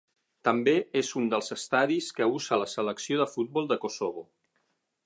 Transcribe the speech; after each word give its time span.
També 0.47 0.71
és 1.01 1.11
un 1.21 1.27
dels 1.33 1.53
estadis 1.57 2.09
que 2.21 2.29
usa 2.39 2.61
la 2.63 2.69
Selecció 2.73 3.21
de 3.25 3.31
futbol 3.37 3.71
de 3.75 3.79
Kosovo. 3.87 4.27